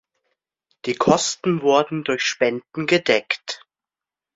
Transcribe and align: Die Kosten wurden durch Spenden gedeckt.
Die 0.85 0.95
Kosten 0.95 1.61
wurden 1.61 2.03
durch 2.03 2.23
Spenden 2.23 2.87
gedeckt. 2.87 3.61